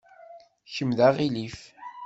Kemm 0.73 0.91
d 0.97 0.99
aɣilif. 1.07 1.59